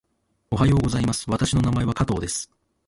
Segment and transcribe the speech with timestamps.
[0.49, 1.29] おはようございます。
[1.29, 2.49] 私の名前は加藤です。